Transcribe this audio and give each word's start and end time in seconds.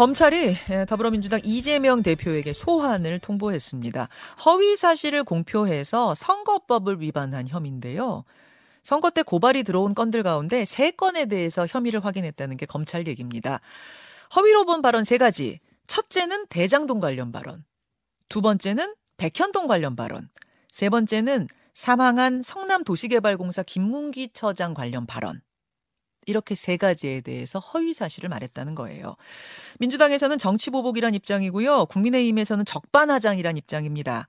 검찰이 0.00 0.56
예, 0.70 0.86
더불어민주당 0.86 1.42
이재명 1.44 2.02
대표에게 2.02 2.54
소환을 2.54 3.18
통보했습니다. 3.18 4.08
허위 4.46 4.74
사실을 4.74 5.24
공표해서 5.24 6.14
선거법을 6.14 7.02
위반한 7.02 7.46
혐의인데요. 7.46 8.24
선거 8.82 9.10
때 9.10 9.22
고발이 9.22 9.62
들어온 9.62 9.94
건들 9.94 10.22
가운데 10.22 10.64
세 10.64 10.90
건에 10.90 11.26
대해서 11.26 11.66
혐의를 11.66 12.02
확인했다는 12.02 12.56
게 12.56 12.64
검찰 12.64 13.06
얘기입니다. 13.08 13.60
허위로 14.34 14.64
본 14.64 14.80
발언 14.80 15.04
세 15.04 15.18
가지. 15.18 15.60
첫째는 15.86 16.46
대장동 16.46 16.98
관련 16.98 17.30
발언. 17.30 17.62
두 18.30 18.40
번째는 18.40 18.94
백현동 19.18 19.66
관련 19.66 19.96
발언. 19.96 20.30
세 20.72 20.88
번째는 20.88 21.46
사망한 21.74 22.40
성남도시개발공사 22.42 23.64
김문기 23.64 24.30
처장 24.32 24.72
관련 24.72 25.04
발언. 25.04 25.42
이렇게 26.26 26.54
세 26.54 26.76
가지에 26.76 27.20
대해서 27.20 27.58
허위 27.58 27.94
사실을 27.94 28.28
말했다는 28.28 28.74
거예요. 28.74 29.16
민주당에서는 29.78 30.38
정치 30.38 30.70
보복이란 30.70 31.14
입장이고요. 31.14 31.86
국민의힘에서는 31.86 32.64
적반하장이란 32.64 33.56
입장입니다. 33.56 34.28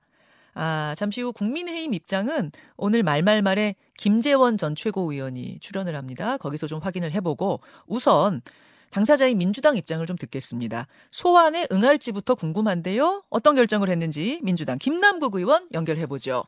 아, 0.54 0.94
잠시 0.96 1.22
후 1.22 1.32
국민의힘 1.32 1.94
입장은 1.94 2.52
오늘 2.76 3.02
말말말에 3.02 3.74
김재원 3.96 4.56
전 4.56 4.74
최고위원이 4.74 5.58
출연을 5.60 5.94
합니다. 5.94 6.36
거기서 6.36 6.66
좀 6.66 6.80
확인을 6.80 7.12
해보고 7.12 7.60
우선 7.86 8.42
당사자인 8.90 9.38
민주당 9.38 9.76
입장을 9.76 10.04
좀 10.06 10.16
듣겠습니다. 10.18 10.86
소환에 11.10 11.66
응할지부터 11.72 12.34
궁금한데요. 12.34 13.22
어떤 13.30 13.54
결정을 13.56 13.88
했는지 13.88 14.40
민주당 14.42 14.76
김남국 14.76 15.34
의원 15.36 15.66
연결해보죠. 15.72 16.44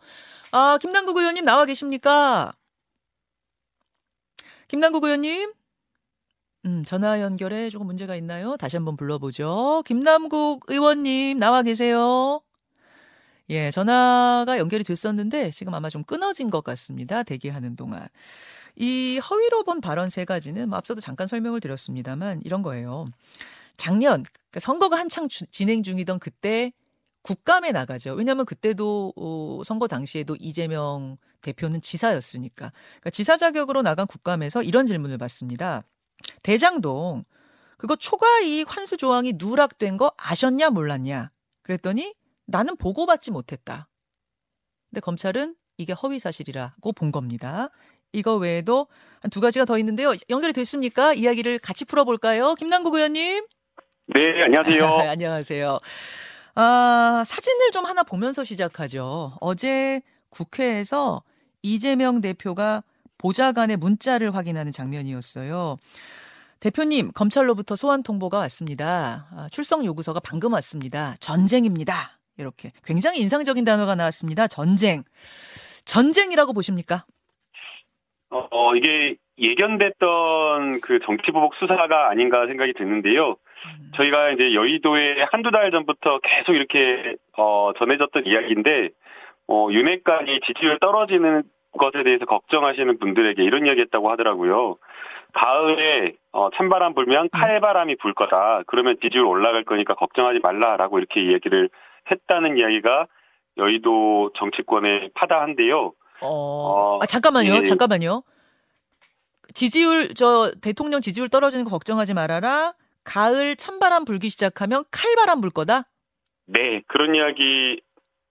아, 0.52 0.78
김남국 0.78 1.16
의원님 1.16 1.46
나와 1.46 1.64
계십니까? 1.64 2.52
김남국 4.74 5.04
의원님? 5.04 5.52
음, 6.64 6.82
전화 6.84 7.20
연결에 7.20 7.70
조금 7.70 7.86
문제가 7.86 8.16
있나요? 8.16 8.56
다시 8.56 8.76
한번 8.76 8.96
불러보죠. 8.96 9.84
김남국 9.86 10.64
의원님 10.66 11.38
나와 11.38 11.62
계세요? 11.62 12.40
예, 13.50 13.70
전화가 13.70 14.58
연결이 14.58 14.82
됐었는데 14.82 15.52
지금 15.52 15.74
아마 15.74 15.88
좀 15.88 16.02
끊어진 16.02 16.50
것 16.50 16.64
같습니다. 16.64 17.22
대기하는 17.22 17.76
동안. 17.76 18.04
이 18.74 19.18
허위로 19.18 19.62
본 19.62 19.80
발언 19.80 20.10
세 20.10 20.24
가지는 20.24 20.68
뭐 20.68 20.78
앞서도 20.78 21.00
잠깐 21.00 21.28
설명을 21.28 21.60
드렸습니다만 21.60 22.40
이런 22.44 22.62
거예요. 22.62 23.06
작년 23.76 24.24
그러니까 24.24 24.58
선거가 24.58 24.98
한창 24.98 25.28
주, 25.28 25.46
진행 25.52 25.84
중이던 25.84 26.18
그때 26.18 26.72
국감에 27.24 27.72
나가죠. 27.72 28.12
왜냐하면 28.14 28.44
그때도 28.46 29.14
어, 29.16 29.62
선거 29.64 29.88
당시에도 29.88 30.36
이재명 30.38 31.16
대표는 31.40 31.80
지사였으니까. 31.80 32.70
그러니까 32.70 33.10
지사 33.10 33.36
자격으로 33.36 33.82
나간 33.82 34.06
국감에서 34.06 34.62
이런 34.62 34.86
질문을 34.86 35.18
받습니다. 35.18 35.82
대장동 36.42 37.24
그거 37.78 37.96
초과 37.96 38.40
이익 38.40 38.74
환수 38.74 38.96
조항이 38.96 39.34
누락된 39.36 39.96
거 39.96 40.12
아셨냐 40.18 40.70
몰랐냐? 40.70 41.30
그랬더니 41.62 42.14
나는 42.46 42.76
보고받지 42.76 43.30
못했다. 43.30 43.88
근데 44.90 45.00
검찰은 45.00 45.56
이게 45.78 45.92
허위 45.94 46.18
사실이라고 46.18 46.92
본 46.92 47.10
겁니다. 47.10 47.70
이거 48.12 48.36
외에도 48.36 48.86
한 49.20 49.30
두 49.30 49.40
가지가 49.40 49.64
더 49.64 49.76
있는데요. 49.78 50.12
연결이 50.30 50.52
됐습니까? 50.52 51.14
이야기를 51.14 51.58
같이 51.58 51.84
풀어볼까요? 51.86 52.54
김남국 52.54 52.94
의원님. 52.94 53.46
네, 54.14 54.42
안녕하세요. 54.44 54.86
안녕하세요. 55.10 55.78
아, 56.56 57.24
사진을 57.26 57.70
좀 57.72 57.84
하나 57.84 58.02
보면서 58.02 58.44
시작하죠. 58.44 59.32
어제 59.40 60.00
국회에서 60.30 61.22
이재명 61.62 62.20
대표가 62.20 62.82
보좌관의 63.18 63.76
문자를 63.76 64.34
확인하는 64.34 64.70
장면이었어요. 64.70 65.76
대표님, 66.60 67.12
검찰로부터 67.12 67.76
소환 67.76 68.02
통보가 68.02 68.38
왔습니다. 68.38 69.26
아, 69.32 69.48
출석 69.50 69.84
요구서가 69.84 70.20
방금 70.20 70.52
왔습니다. 70.52 71.14
전쟁입니다. 71.20 71.94
이렇게 72.38 72.72
굉장히 72.84 73.20
인상적인 73.20 73.64
단어가 73.64 73.94
나왔습니다. 73.94 74.46
전쟁. 74.46 75.04
전쟁이라고 75.84 76.52
보십니까? 76.52 77.04
어, 78.30 78.48
어 78.50 78.74
이게 78.74 79.16
예견됐던 79.38 80.80
그 80.80 81.00
정치보복 81.04 81.54
수사가 81.56 82.10
아닌가 82.10 82.46
생각이 82.46 82.72
드는데요. 82.74 83.36
음. 83.64 83.92
저희가 83.94 84.30
이제 84.30 84.54
여의도에 84.54 85.24
한두 85.30 85.50
달 85.50 85.70
전부터 85.70 86.20
계속 86.22 86.54
이렇게 86.54 87.16
어, 87.36 87.72
전해졌던 87.78 88.26
이야기인데 88.26 88.90
어, 89.48 89.68
윤핵관이 89.70 90.40
지지율 90.46 90.78
떨어지는 90.78 91.42
것에 91.78 92.02
대해서 92.04 92.24
걱정하시는 92.24 92.98
분들에게 92.98 93.42
이런 93.42 93.66
이야기했다고 93.66 94.10
하더라고요. 94.10 94.76
가을에 95.32 96.14
어, 96.32 96.48
찬바람 96.56 96.94
불면 96.94 97.28
네. 97.32 97.38
칼바람이 97.38 97.96
불 97.96 98.14
거다. 98.14 98.62
그러면 98.66 98.96
지지율 99.02 99.24
올라갈 99.26 99.64
거니까 99.64 99.94
걱정하지 99.94 100.38
말라라고 100.42 100.98
이렇게 100.98 101.20
이야기를 101.20 101.68
했다는 102.10 102.58
이야기가 102.58 103.06
여의도 103.56 104.30
정치권의 104.36 105.10
파다한데요. 105.14 105.92
어, 106.20 106.28
어 106.28 106.98
아, 107.02 107.06
잠깐만요, 107.06 107.54
예. 107.56 107.62
잠깐만요. 107.62 108.22
지지율 109.52 110.14
저 110.14 110.50
대통령 110.62 111.00
지지율 111.00 111.28
떨어지는 111.28 111.64
거 111.64 111.70
걱정하지 111.70 112.14
말아라. 112.14 112.74
가을 113.04 113.56
찬바람 113.56 114.04
불기 114.04 114.30
시작하면 114.30 114.84
칼바람 114.90 115.40
불 115.40 115.50
거다. 115.50 115.84
네, 116.46 116.82
그런 116.88 117.14
이야기 117.14 117.80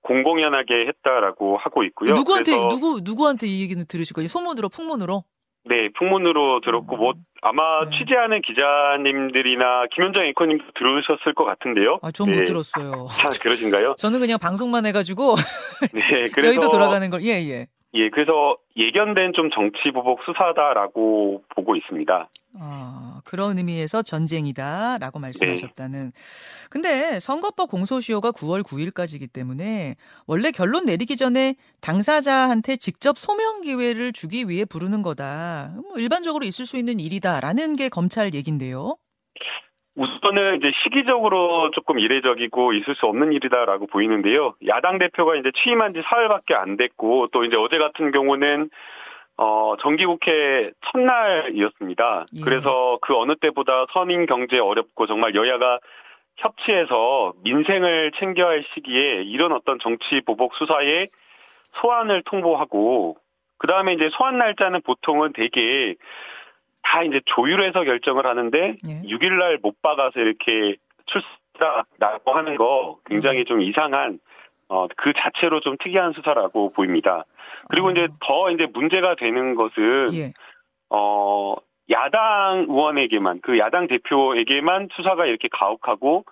공공연하게 0.02 0.88
했다라고 0.88 1.58
하고 1.58 1.84
있고요. 1.86 2.12
누구한테 2.12 2.52
누구 2.70 3.00
누구한테 3.02 3.48
이 3.48 3.62
얘기는 3.62 3.84
들으실 3.88 4.14
거예요? 4.14 4.28
소문으로 4.28 4.70
풍문으로? 4.70 5.24
네, 5.66 5.90
풍문으로 5.98 6.60
들었고 6.60 6.98
뭐 6.98 7.14
아마 7.42 7.86
네. 7.90 7.98
취재하는 7.98 8.42
기자님들이나 8.42 9.86
김현정 9.94 10.26
앵커님도 10.26 10.66
들으셨을 10.76 11.34
것 11.34 11.46
같은데요. 11.46 12.00
아, 12.02 12.12
전못 12.12 12.40
네. 12.40 12.46
들었어요. 12.46 13.08
아, 13.24 13.30
그러신가요? 13.42 13.96
저는 13.98 14.20
그냥 14.20 14.40
방송만 14.40 14.86
해가지고 14.88 15.36
네, 15.94 16.28
그래서 16.34 16.48
여의도 16.48 16.70
돌아가는 16.70 17.10
걸 17.10 17.22
예, 17.22 17.42
예. 17.50 17.68
예, 17.96 18.10
그래서 18.10 18.58
예견된 18.76 19.34
좀 19.34 19.52
정치 19.52 19.92
보복 19.92 20.24
수사다라고 20.24 21.44
보고 21.56 21.76
있습니다. 21.76 22.30
아, 22.60 23.22
그런 23.26 23.58
의미에서 23.58 24.04
전쟁이다라고 24.04 25.20
말씀하셨다는. 25.20 26.12
네. 26.12 26.70
근데 26.70 27.20
선거법 27.20 27.70
공소시효가 27.70 28.32
9월 28.32 28.62
9일까지이기 28.64 29.32
때문에 29.34 29.96
원래 30.28 30.52
결론 30.52 30.86
내리기 30.86 31.16
전에 31.16 31.56
당사자한테 31.82 32.76
직접 32.76 33.18
소명 33.18 33.62
기회를 33.62 34.14
주기 34.14 34.48
위해 34.48 34.66
부르는 34.66 35.02
거다. 35.02 35.74
뭐 35.76 35.98
일반적으로 35.98 36.46
있을 36.46 36.66
수 36.66 36.78
있는 36.78 37.00
일이다라는 37.00 37.74
게 37.74 37.90
검찰 37.90 38.34
얘긴데요. 38.34 38.98
우선은 39.96 40.58
이제 40.58 40.72
시기적으로 40.84 41.70
조금 41.72 42.00
이례적이고 42.00 42.74
있을 42.74 42.96
수 42.96 43.06
없는 43.06 43.32
일이다라고 43.32 43.88
보이는데요. 43.88 44.56
야당 44.68 44.98
대표가 44.98 45.36
이제 45.36 45.52
취임한 45.64 45.94
지 45.94 46.02
사흘밖에 46.04 46.56
안 46.56 46.78
됐고 46.78 47.28
또 47.32 47.44
이제 47.44 47.56
어제 47.58 47.78
같은 47.78 48.12
경우는 48.12 48.72
어, 49.38 49.76
정기국회 49.82 50.72
첫날이었습니다. 50.92 52.26
예. 52.38 52.42
그래서 52.44 52.98
그 53.02 53.18
어느 53.18 53.36
때보다 53.36 53.86
서민 53.92 54.26
경제 54.26 54.60
어렵고 54.60 55.08
정말 55.08 55.34
여야가 55.36 55.80
협치해서 56.38 57.34
민생을 57.44 58.12
챙겨야 58.20 58.48
할 58.48 58.66
시기에 58.74 59.24
이런 59.24 59.52
어떤 59.52 59.80
정치 59.80 60.22
보복 60.26 60.56
수사에 60.56 61.08
소환을 61.82 62.24
통보하고 62.26 63.18
그 63.58 63.68
다음에 63.68 63.94
이제 63.94 64.10
소환 64.14 64.38
날짜는 64.38 64.82
보통은 64.82 65.34
되게 65.34 65.96
다 66.84 67.02
이제 67.04 67.22
조율해서 67.26 67.84
결정을 67.84 68.28
하는데 68.28 68.60
예. 68.88 69.02
6일 69.08 69.40
날 69.40 69.58
못 69.62 69.82
박아서 69.82 70.20
이렇게 70.20 70.76
출사라고 71.06 72.32
하는 72.34 72.56
거 72.56 73.00
굉장히 73.06 73.40
음. 73.40 73.46
좀 73.46 73.62
이상한 73.62 74.20
어, 74.68 74.88
그 74.98 75.14
자체로 75.16 75.60
좀 75.60 75.78
특이한 75.80 76.14
수사라고 76.14 76.72
보입니다. 76.72 77.26
그리고 77.70 77.88
어. 77.88 77.92
이제 77.92 78.08
더 78.20 78.52
이제 78.52 78.68
문제가 78.74 79.16
되는 79.16 79.56
것은 79.56 80.14
예. 80.14 80.34
어 80.90 81.56
야당 81.90 82.66
의원에게만 82.70 83.42
그 83.42 83.58
야당 83.60 83.88
대표에게만 83.88 84.90
수사가 84.96 85.26
이렇게 85.26 85.48
가혹하고 85.52 86.26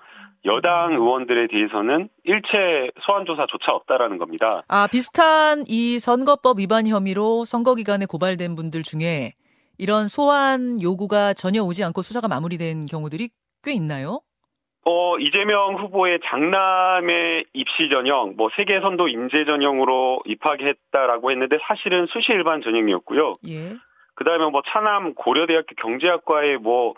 여당 0.46 0.94
음. 0.94 1.01
의원들에 1.01 1.48
대해서는 1.48 2.10
일체 2.24 2.89
소환 3.01 3.25
조사조차 3.25 3.72
없다라는 3.74 4.18
겁니다. 4.18 4.63
아 4.68 4.88
비슷한 4.88 5.63
이 5.68 6.00
선거법 6.00 6.60
위반 6.60 6.88
혐의로 6.88 7.45
선거 7.45 7.75
기간에 7.75 8.06
고발된 8.06 8.56
분들 8.56 8.84
중에 8.84 9.34
이런 9.77 10.07
소환 10.07 10.81
요구가 10.81 11.34
전혀 11.34 11.62
오지 11.62 11.84
않고 11.84 12.01
수사가 12.01 12.27
마무리된 12.27 12.86
경우들이 12.86 13.30
꽤 13.63 13.74
있나요? 13.74 14.22
어, 14.83 15.18
이재명 15.19 15.75
후보의 15.75 16.19
장남의 16.25 17.45
입시 17.54 17.89
전형, 17.89 18.33
뭐 18.36 18.50
세계 18.56 18.80
선도 18.81 19.07
인재 19.07 19.45
전형으로 19.45 20.22
입학했다라고 20.25 21.31
했는데 21.31 21.60
사실은 21.63 22.07
수시 22.07 22.31
일반 22.31 22.62
전형이었고요. 22.62 23.33
예. 23.48 23.75
그다음에 24.16 24.50
뭐 24.50 24.62
차남 24.68 25.13
고려대학교 25.13 25.75
경제학과에 25.78 26.57
뭐, 26.57 26.95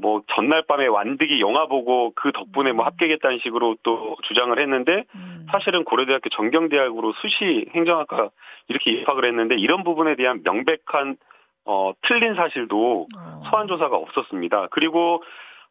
뭐 0.00 0.22
전날 0.34 0.62
밤에 0.62 0.86
완득이 0.86 1.40
영화 1.40 1.66
보고 1.66 2.12
그 2.14 2.30
덕분에 2.30 2.72
뭐 2.72 2.84
음. 2.84 2.86
합격했다는 2.86 3.40
식으로 3.42 3.76
또 3.82 4.16
주장을 4.22 4.56
했는데 4.56 5.04
음. 5.16 5.46
사실은 5.50 5.82
고려대학교 5.84 6.28
전경대학으로 6.28 7.12
수시 7.14 7.66
행정학과 7.74 8.30
이렇게 8.68 8.92
입학을 8.92 9.24
했는데 9.24 9.56
이런 9.56 9.82
부분에 9.82 10.14
대한 10.14 10.42
명백한 10.44 11.16
어, 11.64 11.92
틀린 12.02 12.34
사실도 12.36 13.08
어. 13.18 13.42
소환 13.50 13.66
조사가 13.66 13.96
없었습니다. 13.96 14.68
그리고 14.70 15.22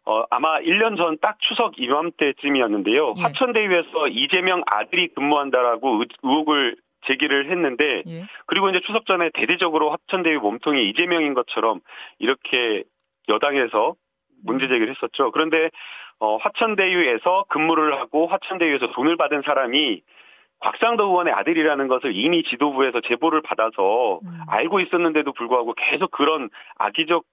어, 0.06 0.24
아마 0.30 0.60
1년 0.60 0.98
전 0.98 1.18
딱 1.20 1.38
추석 1.40 1.80
이맘때쯤이었는데요. 1.80 3.14
예. 3.18 3.22
화천대유에서 3.22 4.08
이재명 4.10 4.62
아들이 4.68 5.08
근무한다라고 5.10 6.00
의- 6.02 6.08
의혹을 6.24 6.76
제기를 7.08 7.50
했는데 7.52 8.04
예. 8.08 8.24
그리고 8.48 8.70
이제 8.70 8.80
추석 8.86 9.06
전에 9.06 9.30
대대적으로 9.34 9.92
화천대유 9.92 10.40
몸통이 10.40 10.90
이재명인 10.90 11.34
것처럼 11.34 11.80
이렇게 12.20 12.84
여당에서 13.30 13.96
문제 14.44 14.68
제기를 14.68 14.90
했었죠. 14.94 15.32
그런데 15.32 15.70
어, 16.20 16.38
화천대유에서 16.38 17.46
근무를 17.50 18.00
하고 18.00 18.28
화천대유에서 18.28 18.92
돈을 18.92 19.18
받은 19.18 19.42
사람이 19.46 20.02
곽상도 20.60 21.06
의원의 21.08 21.34
아들이라는 21.34 21.88
것을 21.88 22.16
이미 22.16 22.42
지도부에서 22.44 23.02
제보를 23.02 23.42
받아서 23.42 24.20
음. 24.24 24.40
알고 24.48 24.80
있었는데도 24.80 25.34
불구하고 25.34 25.74
계속 25.78 26.12
그런 26.12 26.50
악의적 26.78 27.24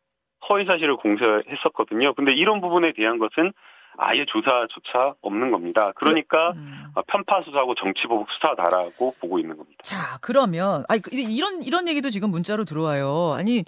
허위 0.49 0.65
사실을 0.67 0.97
공세했었거든요. 0.97 2.15
근데 2.15 2.33
이런 2.33 2.61
부분에 2.61 2.93
대한 2.97 3.19
것은 3.19 3.53
아예 3.99 4.25
조사조차 4.27 5.15
없는 5.21 5.51
겁니다. 5.51 5.93
그러니까 5.97 6.53
음. 6.57 6.85
어, 6.95 7.03
편파 7.07 7.43
수사하고 7.43 7.75
정치 7.75 8.05
보복 8.07 8.27
수사다라고 8.31 9.15
보고 9.21 9.39
있는 9.39 9.57
겁니다. 9.57 9.79
자, 9.83 10.19
그러면 10.23 10.85
아니 10.89 11.01
그- 11.03 11.11
이런 11.15 11.63
이런 11.63 11.89
얘기도 11.89 12.09
지금 12.11 12.31
문자로 12.31 12.65
들어와요. 12.65 13.35
아니 13.37 13.65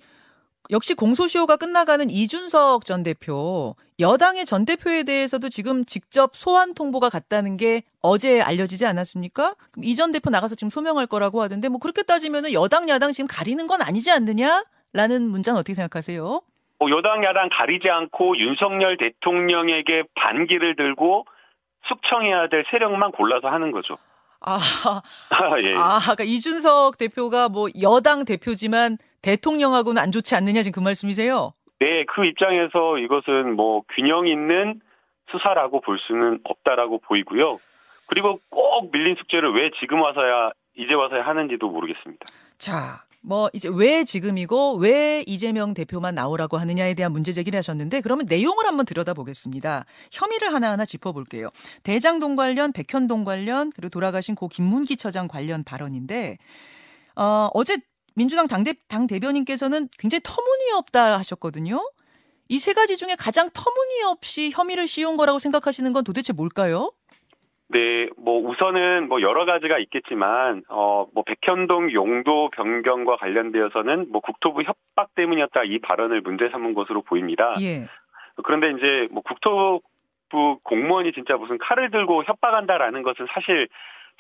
역시 0.71 0.95
공소시효가 0.95 1.57
끝나가는 1.59 2.09
이준석 2.09 2.87
전 2.87 3.03
대표 3.03 3.77
여당의 4.01 4.47
전 4.47 4.65
대표에 4.65 5.03
대해서도 5.03 5.51
지금 5.51 5.85
직접 5.85 6.35
소환 6.35 6.73
통보가 6.75 7.11
갔다는 7.11 7.59
게 7.59 7.83
어제 8.01 8.41
알려지지 8.41 8.87
않았습니까? 8.87 9.57
이 9.83 9.95
전 9.95 10.11
대표 10.11 10.31
나가서 10.31 10.55
지금 10.55 10.71
소명할 10.71 11.07
거라고 11.07 11.43
하던데 11.43 11.69
뭐 11.69 11.79
그렇게 11.79 12.03
따지면은 12.03 12.55
여당 12.55 12.89
야당 12.89 13.13
지금 13.13 13.29
가리는 13.29 13.67
건 13.67 13.83
아니지 13.83 14.11
않느냐 14.11 14.65
라는 14.95 15.29
문자는 15.29 15.61
어떻게 15.61 15.75
생각하세요? 15.75 16.41
뭐 16.79 16.91
여당 16.91 17.25
야당 17.25 17.49
가리지 17.51 17.89
않고 17.89 18.39
윤석열 18.39 18.97
대통령에게 18.97 20.05
반기를 20.15 20.77
들고 20.77 21.27
숙청해야 21.87 22.49
될 22.49 22.65
세력만 22.71 23.13
골라서 23.13 23.49
하는 23.49 23.71
거죠. 23.71 23.99
아, 24.41 24.59
예. 25.65 25.75
아, 25.75 25.99
그러니까 26.01 26.25
이준석 26.25 26.99
대표가 26.99 27.49
뭐 27.49 27.69
여당 27.81 28.25
대표지만 28.25 28.99
대통령하고는 29.23 30.01
안 30.01 30.13
좋지 30.13 30.35
않느냐 30.35 30.63
지금 30.63 30.83
그 30.83 30.85
말씀이세요? 30.85 31.53
네, 31.81 32.05
그 32.05 32.25
입장에서 32.25 32.99
이것은 32.99 33.57
뭐 33.57 33.83
균형 33.95 34.27
있는 34.27 34.81
수사라고 35.31 35.81
볼 35.81 35.99
수는 35.99 36.41
없다라고 36.45 36.99
보이고요. 36.99 37.59
그리고 38.09 38.37
꼭 38.51 38.91
밀린 38.93 39.17
숙제를 39.17 39.55
왜 39.55 39.71
지금 39.81 40.03
와서야 40.03 40.51
이제 40.77 40.93
와서야 40.93 41.27
하는지도 41.27 41.69
모르겠습니다. 41.71 42.27
자, 42.59 43.04
뭐 43.27 43.49
이제 43.55 43.69
왜 43.73 44.05
지금이고 44.05 44.77
왜 44.77 45.25
이재명 45.27 45.73
대표만 45.73 46.15
나오라고 46.15 46.59
하느냐에 46.59 46.93
대한 46.93 47.11
문제 47.13 47.33
제기를 47.33 47.57
하셨는데 47.59 48.03
그러면 48.03 48.27
내용을 48.29 48.67
한번 48.67 48.85
들여다보겠습니다. 48.85 49.87
혐의를 50.13 50.53
하나하나 50.53 50.85
짚어볼게요. 50.85 51.49
대장동 51.85 52.37
관련, 52.37 52.73
백현동 52.73 53.25
관련 53.25 53.71
그리고 53.75 53.89
돌아가신 53.89 54.35
고 54.35 54.49
김문기 54.49 54.97
처장 54.97 55.27
관련 55.27 55.65
발언인데 55.65 56.37
어, 57.17 57.49
어제 57.55 57.79
민주당 58.15 58.47
당대, 58.47 58.75
당 58.89 59.07
대변인께서는 59.07 59.89
굉장히 59.99 60.21
터무니없다 60.23 61.19
하셨거든요. 61.19 61.81
이 62.49 62.59
세 62.59 62.75
가지 62.75 62.97
중에 62.97 63.17
가장 63.17 63.49
터무니없이 63.53 64.51
혐의를 64.53 64.87
씌운 64.87 65.17
거라고 65.17 65.39
생각하시는 65.39 65.93
건 65.95 66.05
도대체 66.05 66.33
뭘까요? 66.35 66.93
네, 67.75 68.09
뭐 68.17 68.41
우선은 68.41 69.09
뭐 69.09 69.21
여러 69.21 69.45
가지가 69.45 69.79
있겠지만 69.79 70.63
어 70.69 70.95
뭐 71.13 71.23
백현동 71.25 71.93
용도 71.93 72.51
변경과 72.51 73.17
관련되어서는 73.17 74.07
뭐 74.11 74.21
국토부 74.21 74.63
협박 74.63 75.15
때문이었다 75.15 75.65
이 75.65 75.79
발언을 75.79 76.21
문제 76.23 76.49
삼은 76.49 76.75
것으로 76.75 77.03
보입니다. 77.03 77.55
예. 77.61 77.87
그런데 78.43 78.71
이제 78.71 79.07
뭐 79.13 79.23
국토부 79.23 79.81
공무원이 80.63 81.13
진짜 81.13 81.37
무슨 81.37 81.59
칼을 81.59 81.91
들고 81.91 82.25
협박한다라는 82.25 83.03
것은 83.03 83.27
사실 83.33 83.69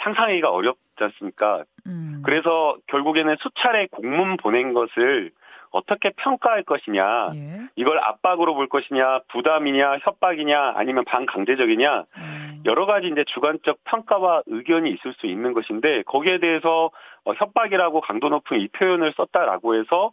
상상하기가 0.03 0.51
어렵지 0.51 0.81
않습니까? 0.99 1.65
음. 1.87 2.23
그래서 2.25 2.77
결국에는 2.89 3.37
수차례 3.41 3.87
공문 3.91 4.37
보낸 4.37 4.73
것을 4.73 5.31
어떻게 5.71 6.11
평가할 6.11 6.63
것이냐, 6.63 7.25
예. 7.35 7.69
이걸 7.75 7.99
압박으로 7.99 8.55
볼 8.55 8.69
것이냐, 8.69 9.21
부담이냐, 9.29 9.99
협박이냐, 10.03 10.75
아니면 10.77 11.05
반강제적이냐, 11.05 12.05
음. 12.17 12.44
여러 12.65 12.87
가지 12.87 13.09
이제 13.09 13.25
주관적 13.27 13.79
평가와 13.85 14.43
의견이 14.47 14.91
있을 14.91 15.15
수 15.15 15.27
있는 15.27 15.53
것인데 15.53 16.03
거기에 16.03 16.39
대해서 16.39 16.91
어, 17.25 17.33
협박이라고 17.33 18.01
강도 18.01 18.29
높은 18.29 18.61
이 18.61 18.69
표현을 18.69 19.13
썼다라고 19.17 19.75
해서 19.77 20.13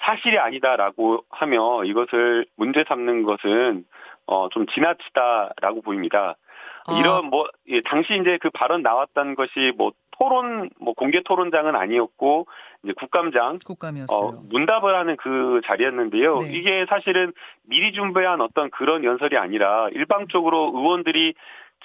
사실이 0.00 0.38
아니다라고 0.38 1.24
하며 1.30 1.84
이것을 1.84 2.46
문제 2.56 2.84
삼는 2.88 3.22
것은 3.22 3.84
어, 4.26 4.48
좀 4.50 4.66
지나치다라고 4.66 5.82
보입니다. 5.82 6.36
아. 6.86 6.98
이런 6.98 7.26
뭐 7.26 7.46
예, 7.68 7.80
당시 7.82 8.14
이제 8.20 8.38
그 8.40 8.50
발언 8.50 8.82
나왔던 8.82 9.36
것이 9.36 9.72
뭐 9.76 9.92
토론 10.18 10.70
뭐 10.80 10.94
공개 10.94 11.22
토론장은 11.22 11.74
아니었고 11.76 12.46
이제 12.82 12.92
국감장 12.96 13.58
국감이었어요. 13.64 14.18
어, 14.18 14.42
문답을 14.50 14.94
하는 14.94 15.16
그 15.16 15.60
자리였는데요. 15.64 16.38
네. 16.38 16.50
이게 16.52 16.86
사실은 16.88 17.32
미리 17.64 17.92
준비한 17.92 18.40
어떤 18.40 18.70
그런 18.70 19.04
연설이 19.04 19.36
아니라 19.36 19.88
일방적으로 19.92 20.72
의원들이 20.74 21.34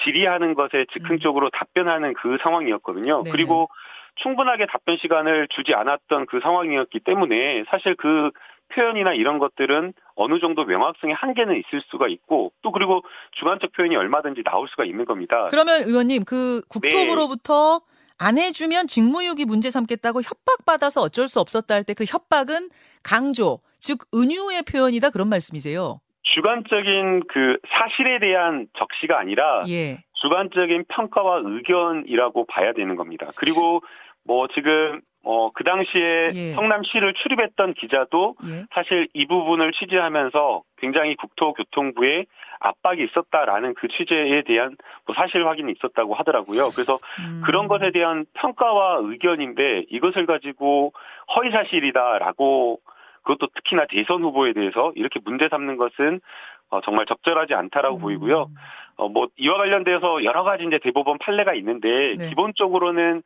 질의하는 0.03 0.53
것에 0.53 0.85
즉흥적으로 0.93 1.49
답변하는 1.49 2.13
그 2.13 2.37
상황이었거든요. 2.41 3.19
음. 3.19 3.23
네네. 3.23 3.31
그리고 3.31 3.69
충분하게 4.15 4.65
답변 4.67 4.97
시간을 4.97 5.47
주지 5.49 5.73
않았던 5.75 6.25
그 6.25 6.39
상황이었기 6.41 7.01
때문에 7.01 7.65
사실 7.69 7.95
그 7.95 8.31
표현이나 8.73 9.13
이런 9.13 9.39
것들은 9.39 9.93
어느 10.15 10.39
정도 10.39 10.65
명확성의 10.65 11.15
한계는 11.15 11.55
있을 11.57 11.81
수가 11.89 12.07
있고 12.07 12.51
또 12.61 12.71
그리고 12.71 13.03
주관적 13.39 13.71
표현이 13.73 13.95
얼마든지 13.95 14.43
나올 14.43 14.67
수가 14.67 14.83
있는 14.85 15.05
겁니다. 15.05 15.47
그러면 15.49 15.83
의원님 15.83 16.23
그 16.25 16.61
네. 16.61 16.79
국토부로부터 16.89 17.81
안 18.19 18.37
해주면 18.39 18.87
직무유기 18.87 19.45
문제 19.45 19.69
삼겠다고 19.69 20.21
협박받아서 20.23 21.01
어쩔 21.01 21.27
수 21.27 21.39
없었다 21.39 21.75
할 21.75 21.83
때 21.83 21.93
그 21.93 22.03
협박은 22.03 22.69
강조 23.03 23.59
즉 23.79 23.99
은유의 24.13 24.63
표현이다 24.63 25.11
그런 25.11 25.29
말씀이세요. 25.29 25.99
주관적인 26.33 27.23
그 27.27 27.57
사실에 27.69 28.19
대한 28.19 28.67
적시가 28.77 29.19
아니라 29.19 29.63
예. 29.67 29.99
주관적인 30.13 30.85
평가와 30.87 31.41
의견이라고 31.43 32.45
봐야 32.47 32.73
되는 32.73 32.95
겁니다. 32.95 33.29
그리고 33.37 33.81
뭐 34.23 34.47
지금 34.47 35.01
어 35.23 35.47
그 35.57 35.63
당시에 35.63 36.29
예. 36.35 36.53
성남시를 36.53 37.13
출입했던 37.15 37.73
기자도 37.73 38.35
예. 38.45 38.65
사실 38.71 39.07
이 39.13 39.25
부분을 39.25 39.71
취재하면서 39.71 40.61
굉장히 40.77 41.15
국토교통부에 41.15 42.25
압박이 42.59 43.03
있었다라는 43.03 43.73
그 43.73 43.87
취재에 43.87 44.43
대한 44.43 44.77
뭐 45.07 45.15
사실 45.15 45.47
확인이 45.47 45.73
있었다고 45.73 46.13
하더라고요. 46.13 46.69
그래서 46.75 46.99
음. 47.19 47.41
그런 47.43 47.67
것에 47.67 47.89
대한 47.91 48.25
평가와 48.33 48.99
의견인데 49.01 49.85
이것을 49.89 50.27
가지고 50.27 50.93
허위 51.35 51.49
사실이다라고 51.49 52.79
그것도 53.27 53.47
특히나 53.53 53.85
대선 53.89 54.23
후보에 54.23 54.53
대해서 54.53 54.93
이렇게 54.95 55.19
문제 55.25 55.49
삼는 55.49 55.75
것은 55.75 56.21
어, 56.69 56.81
정말 56.81 57.05
적절하지 57.05 57.53
않다라고 57.53 57.97
음. 57.97 58.01
보이고요. 58.01 58.49
어, 58.95 59.09
뭐 59.09 59.27
이와 59.37 59.57
관련돼서 59.57 60.23
여러 60.23 60.43
가지 60.43 60.63
이제 60.65 60.79
대법원 60.81 61.17
판례가 61.19 61.53
있는데 61.55 62.15
네. 62.17 62.29
기본적으로는 62.29 63.21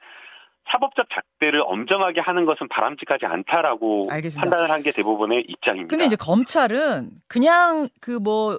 사법적 0.72 1.08
잣대를 1.10 1.62
엄정하게 1.65 2.22
하는 2.22 2.46
것은 2.46 2.67
바람직하지 2.67 3.25
않다라고 3.25 4.03
알겠습니다. 4.10 4.41
판단을 4.41 4.72
한 4.72 4.81
게 4.84 4.91
대법원의 4.91 5.46
입장입니다. 5.48 5.88
근데 5.89 6.05
이제 6.05 6.15
검찰은 6.15 7.10
그냥 7.27 7.88
그 8.01 8.20
뭐 8.20 8.58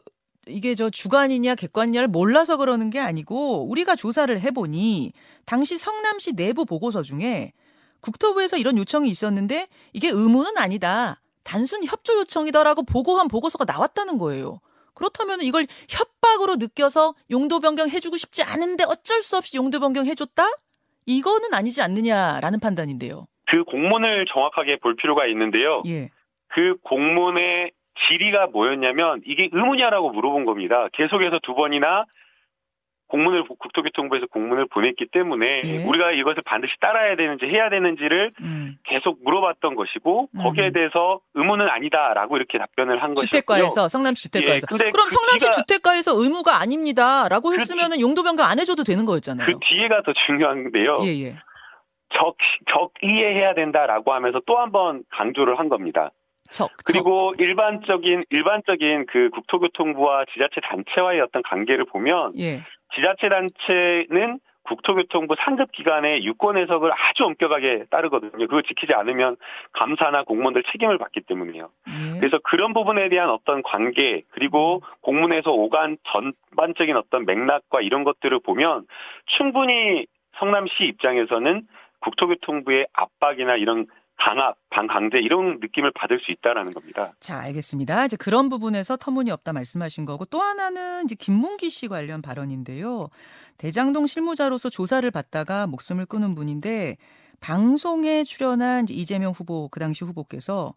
이게 0.49 0.75
저 0.75 0.91
주관이냐 0.91 1.55
객관이냐를 1.55 2.09
몰라서 2.09 2.57
그러는 2.57 2.91
게 2.91 2.99
아니고 2.99 3.69
우리가 3.71 3.95
조사를 3.95 4.41
해보니 4.41 5.13
당시 5.47 5.79
성남시 5.79 6.35
내부 6.35 6.65
보고서 6.65 7.03
중에 7.03 7.53
국토부에서 8.01 8.57
이런 8.57 8.77
요청이 8.77 9.09
있었는데 9.09 9.69
이게 9.93 10.09
의무는 10.09 10.59
아니다. 10.59 11.22
단순 11.45 11.85
협조 11.85 12.19
요청이다라고 12.21 12.83
보고한 12.85 13.29
보고서가 13.29 13.65
나왔다는 13.65 14.19
거예요. 14.19 14.61
그렇다면 14.95 15.41
이걸 15.43 15.67
협박으로 15.89 16.57
느껴서 16.57 17.15
용도 17.31 17.61
변경 17.61 17.89
해주고 17.89 18.17
싶지 18.17 18.43
않은데 18.43 18.85
어쩔 18.85 19.23
수 19.23 19.37
없이 19.37 19.57
용도 19.57 19.81
변경 19.81 20.07
해줬다? 20.07 20.45
이거는 21.07 21.55
아니지 21.55 21.83
않느냐라는 21.83 22.61
판단인데요. 22.61 23.27
그 23.47 23.65
공문을 23.65 24.27
정확하게 24.27 24.77
볼 24.77 24.97
필요가 24.97 25.27
있는데요. 25.27 25.83
예. 25.87 26.11
그 26.49 26.77
공문의 26.83 27.73
질의가 28.09 28.47
뭐였냐면 28.47 29.21
이게 29.27 29.49
의무냐라고 29.53 30.11
물어본 30.11 30.45
겁니다. 30.45 30.89
계속해서 30.93 31.41
두 31.43 31.55
번이나 31.55 32.05
공문을 33.13 33.45
국토교통부에서 33.47 34.27
공문을 34.27 34.67
보냈기 34.69 35.09
때문에 35.13 35.61
예. 35.65 35.85
우리가 35.85 36.13
이것을 36.13 36.43
반드시 36.47 36.73
따라야 36.81 37.15
되는지 37.15 37.45
해야 37.47 37.69
되는지를 37.69 38.33
음. 38.41 38.77
계속 38.85 39.23
물어봤던 39.23 39.75
것이고 39.75 40.29
거기에 40.43 40.69
음. 40.69 40.73
대해서 40.73 41.21
의무는 41.35 41.69
아니다라고 41.69 42.39
이렇게 42.39 42.57
답변을 42.59 43.03
한 43.03 43.15
것이고요. 43.15 43.27
주택가에서 43.27 43.89
성남시 43.91 44.23
주택가에서 44.31 44.67
예, 44.73 44.91
그럼 44.91 45.09
그 45.09 45.15
성남시 45.15 45.47
뒤가- 45.47 45.53
주택가에서 45.53 46.13
의무가 46.23 46.59
아닙니다라고 46.61 47.51
그 47.51 47.59
했으면은 47.59 48.01
용도 48.01 48.23
변경 48.23 48.47
안 48.49 48.59
해줘도 48.59 48.83
되는 48.83 49.05
거였잖아요. 49.05 49.47
그 49.47 49.59
뒤에가 49.69 50.03
더 50.03 50.13
중요한데요. 50.27 50.99
예 51.03 51.07
예. 51.25 51.37
적 52.15 52.35
적 52.71 52.93
이해해야 53.03 53.55
된다라고 53.55 54.13
하면서 54.15 54.41
또 54.47 54.57
한 54.59 54.73
번 54.73 55.03
강조를 55.11 55.59
한 55.59 55.69
겁니다. 55.69 56.11
척. 56.53 56.71
그리고 56.85 57.33
일반적인 57.39 58.25
일반적인 58.31 59.07
그 59.07 59.31
국토교통부와 59.31 60.27
지자체 60.33 60.61
단체와의 60.61 61.21
어떤 61.21 61.43
관계를 61.43 61.87
보면 61.87 62.35
예. 62.39 62.61
지자체 62.95 63.29
단체는 63.29 64.39
국토교통부 64.65 65.35
상급 65.41 65.73
기관의 65.73 66.25
유권 66.25 66.57
해석을 66.57 66.93
아주 66.93 67.25
엄격하게 67.25 67.87
따르거든요. 67.91 68.47
그거 68.47 68.63
지키지 68.63 68.95
않으면 68.95 69.37
감사나 69.73 70.23
공무원들 70.23 70.63
책임을 70.71 70.99
받기 70.99 71.23
때문이에요. 71.23 71.71
예. 71.89 72.21
그래서 72.21 72.39
그런 72.45 72.73
부분에 72.73 73.09
대한 73.09 73.31
어떤 73.31 73.63
관계 73.63 74.23
그리고 74.31 74.83
공문에서 75.01 75.51
오간 75.51 75.97
전반적인 76.05 76.97
어떤 76.97 77.25
맥락과 77.25 77.81
이런 77.81 78.05
것들을 78.05 78.39
보면 78.41 78.87
충분히 79.37 80.07
성남시 80.39 80.85
입장에서는 80.85 81.67
국토교통부의 82.01 82.87
압박이나 82.93 83.57
이런 83.57 83.87
강압, 84.25 84.57
반강제 84.71 85.19
이런 85.19 85.59
느낌을 85.61 85.93
받을 85.95 86.21
수 86.21 86.31
있다라는 86.31 86.73
겁니다. 86.73 87.13
자, 87.19 87.41
알겠습니다. 87.41 88.07
이제 88.07 88.17
그런 88.17 88.49
부분에서 88.49 88.97
터무니없다 88.97 89.53
말씀하신 89.53 90.05
거고 90.05 90.25
또 90.27 90.41
하나는 90.41 91.05
이제 91.05 91.17
김문기 91.17 91.71
씨 91.71 91.89
관련 91.89 92.23
발언인데요. 92.23 93.09
대장동 93.59 94.07
실무자로서 94.07 94.71
조사를 94.71 95.11
받다가 95.11 95.67
목숨을 95.67 96.07
끊은 96.07 96.37
분인데 96.37 96.97
방송에 97.41 98.23
출연한 98.23 98.87
이재명 98.89 99.33
후보 99.33 99.69
그 99.69 99.81
당시 99.81 100.05
후보께서 100.05 100.75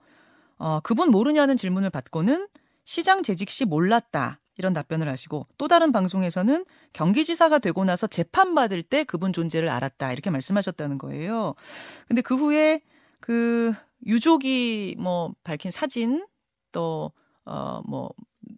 어, 0.58 0.80
그분 0.80 1.12
모르냐는 1.12 1.56
질문을 1.56 1.92
받고는 1.92 2.48
시장 2.84 3.22
재직 3.22 3.52
시 3.52 3.66
몰랐다. 3.66 4.40
이런 4.58 4.72
답변을 4.74 5.08
하시고 5.10 5.48
또 5.58 5.68
다른 5.68 5.92
방송에서는 5.92 6.66
경기지사가 6.94 7.60
되고 7.60 7.84
나서 7.84 8.08
재판받을 8.08 8.84
때 8.84 9.04
그분 9.04 9.34
존재를 9.34 9.70
알았다. 9.70 10.14
이렇게 10.14 10.30
말씀하셨다는 10.30 10.98
거예요. 10.98 11.54
근데 12.08 12.22
그 12.22 12.36
후에 12.36 12.82
그 13.26 13.74
유족이 14.06 14.96
뭐 15.00 15.34
밝힌 15.44 15.72
사진 15.72 16.26
또 16.72 17.12
어 17.46 17.82
뭐 17.88 18.10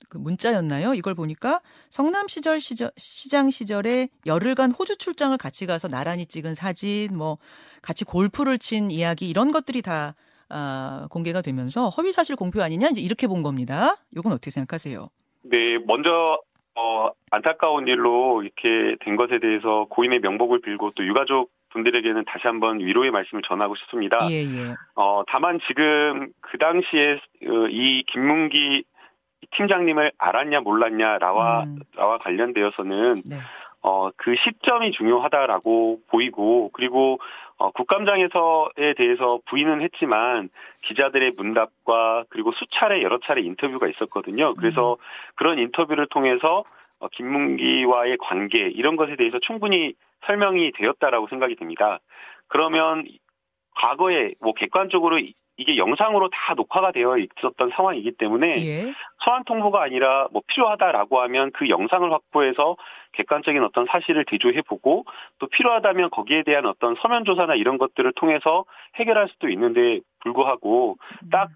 그 0.09 0.17
문자였나요? 0.17 0.93
이걸 0.93 1.15
보니까 1.15 1.62
성남 1.89 2.27
시절 2.27 2.59
시절 2.59 2.91
시장 2.97 3.50
시절에 3.50 4.09
열흘간 4.25 4.71
호주 4.71 4.97
출장을 4.97 5.38
같이 5.38 5.65
가서 5.65 5.88
나란히 5.88 6.25
찍은 6.25 6.55
사진 6.55 7.17
뭐 7.17 7.38
같이 7.81 8.05
골프를 8.05 8.57
친 8.57 8.91
이야기 8.91 9.29
이런 9.29 9.51
것들이 9.51 9.81
다 9.81 10.15
아, 10.50 11.07
공개가 11.09 11.41
되면서 11.41 11.89
허위 11.89 12.12
사실 12.12 12.36
공표 12.36 12.62
아니냐 12.62 12.88
이제 12.89 13.01
이렇게 13.01 13.27
본 13.27 13.43
겁니다. 13.43 13.97
이건 14.15 14.31
어떻게 14.31 14.50
생각하세요? 14.51 15.09
네, 15.43 15.77
먼저 15.86 16.41
어, 16.75 17.09
안타까운 17.31 17.88
일로 17.88 18.43
이렇게 18.43 18.95
된 19.03 19.15
것에 19.17 19.39
대해서 19.39 19.88
고인의 19.89 20.19
명복을 20.19 20.62
빌고 20.62 20.91
또 20.95 21.05
유가족 21.05 21.51
분들에게는 21.77 22.25
다시 22.25 22.48
한번 22.48 22.79
위로의 22.79 23.12
말씀을 23.12 23.43
전하고 23.43 23.75
싶습니다. 23.75 24.17
예, 24.29 24.43
예. 24.43 24.75
어, 24.96 25.24
다만 25.27 25.60
지금 25.67 26.27
그 26.41 26.57
당시에 26.57 27.13
어, 27.48 27.67
이 27.69 28.03
김문기 28.07 28.84
팀장님을 29.51 30.12
알았냐 30.17 30.62
몰랐냐라와 30.62 31.63
음. 31.63 31.79
나와 31.96 32.17
관련되어서는 32.17 33.15
네. 33.29 33.38
어, 33.81 34.10
그 34.17 34.36
시점이 34.36 34.91
중요하다라고 34.91 36.01
보이고 36.10 36.69
그리고 36.74 37.19
어, 37.57 37.72
국감장에서에 37.72 38.93
대해서 38.98 39.39
부인은 39.46 39.81
했지만 39.81 40.50
기자들의 40.84 41.34
문답과 41.38 42.25
그리고 42.29 42.51
수차례 42.51 43.01
여러 43.01 43.19
차례 43.24 43.41
인터뷰가 43.41 43.88
있었거든요. 43.88 44.53
그래서 44.55 44.98
그런 45.36 45.57
인터뷰를 45.57 46.07
통해서 46.07 46.65
어, 47.00 47.08
김문기와의 47.10 48.18
관계 48.18 48.60
이런 48.70 48.96
것에 48.96 49.16
대해서 49.16 49.39
충분히 49.39 49.94
설명이 50.25 50.72
되었다라고 50.74 51.27
생각이 51.27 51.56
됩니다. 51.56 52.00
그러면 52.48 53.06
과거에 53.75 54.34
뭐 54.39 54.54
객관적으로 54.54 55.20
이- 55.20 55.34
이게 55.60 55.75
영상으로 55.77 56.30
다 56.30 56.54
녹화가 56.54 56.92
되어 56.92 57.18
있었던 57.18 57.72
상황이기 57.75 58.12
때문에 58.12 58.48
예. 58.63 58.94
소환 59.24 59.44
통보가 59.44 59.82
아니라 59.82 60.27
뭐 60.32 60.44
필요하다라고 60.46 61.20
하면 61.22 61.51
그 61.51 61.68
영상을 61.68 62.12
확보해서 62.12 62.77
객관적인 63.13 63.63
어떤 63.63 63.88
사실을 63.88 64.24
대조해 64.25 64.62
보고 64.62 65.06
또 65.39 65.48
필요하다면 65.48 66.12
거기에 66.12 66.44
대한 66.44 66.68
어떤 66.68 66.96
서면 67.01 67.25
조사나 67.25 67.56
이런 67.56 67.80
것들을 67.80 68.12
통해서 68.13 68.66
해결할 68.96 69.30
수도 69.30 69.50
있는데 69.50 70.00
불구하고 70.20 70.98
딱 71.32 71.50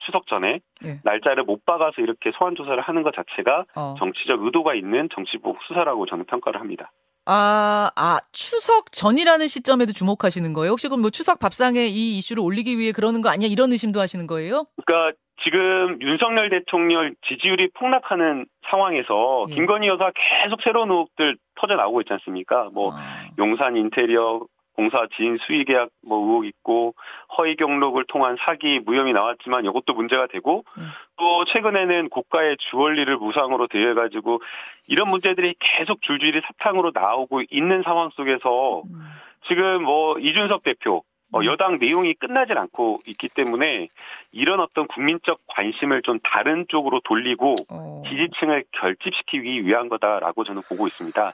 추석 0.00 0.26
전에 0.26 0.60
예. 0.84 1.00
날짜를 1.04 1.44
못 1.44 1.64
박아서 1.64 2.00
이렇게 2.02 2.30
소환 2.34 2.54
조사를 2.54 2.80
하는 2.80 3.02
것 3.02 3.14
자체가 3.14 3.64
어. 3.76 3.94
정치적 3.98 4.42
의도가 4.42 4.74
있는 4.74 5.08
정치보복 5.14 5.62
수사라고 5.66 6.06
저는 6.06 6.24
평가를 6.26 6.60
합니다. 6.60 6.90
아, 7.26 7.90
아, 7.96 8.18
추석 8.32 8.90
전이라는 8.90 9.46
시점에도 9.46 9.92
주목하시는 9.92 10.52
거예요? 10.52 10.72
혹시 10.72 10.88
그럼 10.88 11.02
뭐 11.02 11.10
추석 11.10 11.38
밥상에 11.38 11.86
이 11.86 12.18
이슈를 12.18 12.42
올리기 12.42 12.78
위해 12.78 12.92
그러는 12.92 13.20
거 13.22 13.28
아니야? 13.28 13.48
이런 13.48 13.70
의심도 13.72 14.00
하시는 14.00 14.26
거예요? 14.26 14.64
그러니까 14.84 15.16
지금 15.44 15.98
윤석열 16.00 16.50
대통령 16.50 17.14
지지율이 17.28 17.70
폭락하는 17.74 18.46
상황에서 18.68 19.46
예. 19.50 19.54
김건희 19.54 19.88
여사 19.88 20.10
계속 20.42 20.60
새로운 20.62 20.90
의혹들 20.90 21.36
터져 21.58 21.76
나오고 21.76 22.00
있지 22.00 22.12
않습니까? 22.14 22.70
뭐 22.72 22.90
아, 22.92 23.28
용산 23.38 23.76
인테리어 23.76 24.40
공사 24.80 25.06
지인 25.14 25.36
수의 25.42 25.66
계약 25.66 25.90
뭐 26.08 26.24
의혹 26.24 26.46
있고 26.46 26.94
허위 27.36 27.54
경록을 27.54 28.04
통한 28.08 28.38
사기 28.40 28.80
무혐의 28.80 29.12
나왔지만 29.12 29.66
이것도 29.66 29.92
문제가 29.92 30.26
되고 30.26 30.64
음. 30.78 30.88
또 31.18 31.44
최근에는 31.44 32.08
고가의 32.08 32.56
주얼리를 32.70 33.14
무상으로 33.18 33.66
대여 33.66 33.92
가지고 33.92 34.40
이런 34.86 35.10
문제들이 35.10 35.54
계속 35.58 36.00
줄줄이 36.00 36.40
사탕으로 36.40 36.92
나오고 36.94 37.42
있는 37.50 37.82
상황 37.82 38.08
속에서 38.16 38.84
음. 38.86 39.02
지금 39.48 39.82
뭐 39.82 40.18
이준석 40.18 40.62
대표 40.62 41.02
어, 41.32 41.40
음. 41.40 41.44
여당 41.44 41.78
내용이 41.78 42.14
끝나질 42.14 42.56
않고 42.56 43.00
있기 43.06 43.28
때문에 43.28 43.88
이런 44.32 44.60
어떤 44.60 44.86
국민적 44.86 45.40
관심을 45.46 46.00
좀 46.02 46.18
다른 46.24 46.64
쪽으로 46.68 47.00
돌리고 47.04 47.54
어. 47.68 48.02
지지층을 48.08 48.64
결집시키기 48.72 49.66
위한 49.66 49.90
거다라고 49.90 50.44
저는 50.44 50.62
보고 50.68 50.86
있습니다. 50.86 51.32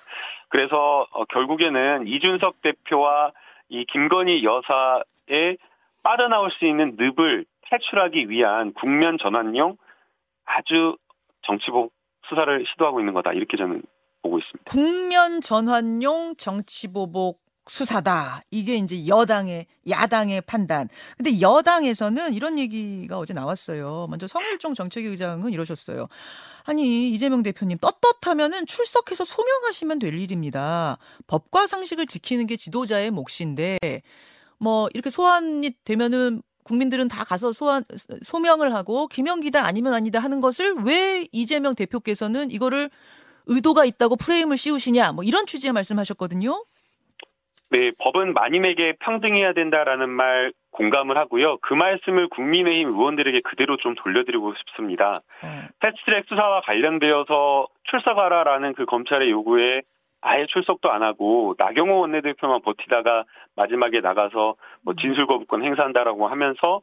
그래서 0.49 1.07
어, 1.11 1.25
결국에는 1.27 2.07
이준석 2.07 2.63
대표와 2.63 3.33
이 3.69 3.85
김건희 3.87 4.45
여사의 4.45 5.59
빠져나올 6.03 6.51
수 6.53 6.67
있는 6.67 6.97
늪을 6.99 7.45
탈출하기 7.69 8.31
위한 8.31 8.73
국면 8.75 9.19
전환용 9.19 9.77
아주 10.45 10.97
정치복 11.43 11.93
수사를 12.29 12.65
시도하고 12.73 13.01
있는 13.01 13.13
거다 13.15 13.33
이렇게 13.33 13.57
저는 13.57 13.83
보고 14.23 14.39
있습니다. 14.39 14.65
국면 14.71 15.41
전환용 15.41 16.37
정치보복 16.37 17.41
수사다. 17.69 18.43
이게 18.51 18.77
이제 18.77 19.07
여당의 19.07 19.67
야당의 19.89 20.43
판단. 20.43 20.89
근데 21.17 21.41
여당에서는 21.41 22.33
이런 22.33 22.59
얘기가 22.59 23.19
어제 23.19 23.35
나왔어요. 23.35 24.07
먼저 24.09 24.27
성일종 24.27 24.75
정책위 24.75 25.09
의장은 25.09 25.53
이러셨어요. 25.53 26.09
아니 26.65 27.11
이재명 27.11 27.43
대표님 27.43 27.79
떳떳하면은 27.79 28.67
출석해서 28.67 29.25
소명하시면 29.25 29.99
될 29.99 30.15
일입니다. 30.15 30.99
법과 31.27 31.67
상식을 31.67 32.07
지키는 32.07 32.47
게 32.47 32.57
지도자의 32.57 33.11
몫인데 33.11 33.79
뭐 34.59 34.89
이렇게 34.95 35.11
소환이 35.11 35.73
되면은 35.85 36.43
국민들은 36.63 37.09
다 37.09 37.25
가서 37.25 37.53
소환 37.53 37.85
소명을 38.25 38.75
하고 38.75 39.07
김영기다 39.07 39.65
아니면 39.65 39.95
아니다 39.95 40.19
하는 40.19 40.41
것을 40.41 40.75
왜 40.85 41.27
이재명 41.31 41.75
대표께서는 41.75 42.51
이거를 42.51 42.91
의도가 43.47 43.85
있다고 43.85 44.17
프레임을 44.17 44.57
씌우시냐 44.57 45.13
뭐 45.13 45.23
이런 45.23 45.47
취지의 45.47 45.73
말씀하셨거든요. 45.73 46.65
네, 47.71 47.91
법은 47.99 48.33
마님에게 48.33 48.95
평등해야 49.01 49.53
된다라는 49.53 50.09
말 50.09 50.53
공감을 50.71 51.17
하고요. 51.17 51.59
그 51.63 51.75
말씀을 51.75 52.29
국민의힘 52.29 52.89
의원들에게 52.89 53.41
그대로 53.41 53.77
좀 53.77 53.95
돌려드리고 53.95 54.55
싶습니다. 54.55 55.21
어, 55.43 55.69
패스트트랙 55.81 56.27
수사와 56.29 56.61
관련되어서 56.61 57.67
출석하라라는 57.85 58.75
그 58.75 58.85
검찰의 58.85 59.31
요구에 59.31 59.83
아예 60.21 60.47
출석도 60.47 60.91
안 60.91 61.03
하고 61.03 61.55
나경호 61.59 62.01
원내대표만 62.01 62.63
버티다가 62.63 63.25
마지막에 63.55 64.01
나가서 64.01 64.57
뭐 64.83 64.95
진술 64.95 65.27
거부권 65.27 65.65
행사한다라고 65.65 66.29
하면서 66.29 66.83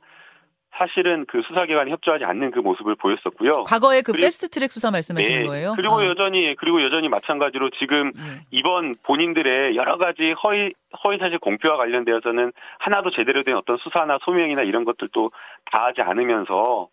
사실은 0.77 1.25
그 1.27 1.41
수사기관이 1.47 1.91
협조하지 1.91 2.25
않는 2.25 2.51
그 2.51 2.59
모습을 2.59 2.95
보였었고요. 2.95 3.63
과거에 3.65 4.01
그 4.01 4.11
그리고- 4.11 4.25
패스트트랙 4.25 4.71
수사 4.71 4.89
말씀하시는 4.91 5.43
네, 5.43 5.45
거예요? 5.45 5.73
그리고 5.75 5.99
아, 5.99 6.05
여전히 6.05 6.55
그리고 6.55 6.81
여전히 6.83 7.09
마찬가지로 7.09 7.69
지금 7.71 8.11
예. 8.17 8.41
이번 8.51 8.91
본인들의 9.03 9.75
여러 9.75 9.97
가지 9.97 10.31
허위 10.43 10.73
허위 11.03 11.17
사실 11.19 11.37
공표와 11.39 11.77
관련되어서는 11.77 12.51
하나도 12.79 13.11
제대로 13.11 13.43
된 13.43 13.55
어떤 13.55 13.77
수사나 13.77 14.17
소명이나 14.23 14.63
이런 14.63 14.83
것들도 14.83 15.31
다 15.71 15.85
하지 15.85 16.01
않으면서 16.01 16.89